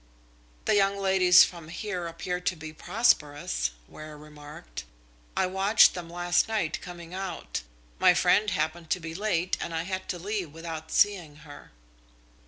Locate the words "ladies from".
0.97-1.67